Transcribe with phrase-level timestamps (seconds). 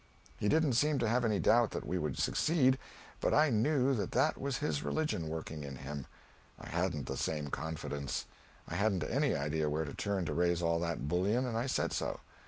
[0.39, 2.79] He didn't seem to have any doubt that we would succeed,
[3.19, 6.07] but I knew that that was his religion working in him;
[6.59, 8.25] I hadn't the same confidence;
[8.67, 11.93] I hadn't any idea where to turn to raise all that bullion, and I said
[11.93, 12.19] so.